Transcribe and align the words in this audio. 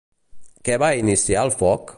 Què 0.69 0.79
va 0.85 0.91
iniciar 1.03 1.47
el 1.49 1.57
foc? 1.63 1.87